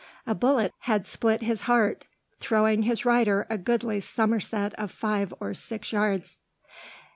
[0.25, 2.07] A bullet had split his heart,
[2.39, 6.39] throwing his rider a goodly somerset of five or six yards.